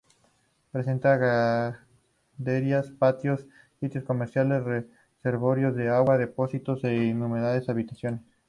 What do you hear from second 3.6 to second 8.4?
sitios ceremoniales, reservorios de agua, depósitos e innumerables habitaciones.